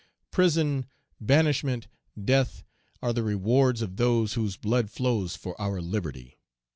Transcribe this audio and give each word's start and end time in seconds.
Prison, 0.31 0.87
banishment, 1.19 1.87
death, 2.25 2.63
are 3.03 3.13
the 3.13 3.21
rewards 3.21 3.83
of 3.83 3.97
those 3.97 4.33
whose 4.33 4.57
blood 4.57 4.89
flows 4.89 5.35
for 5.35 5.53
our 5.61 5.79
liberty. 5.79 6.39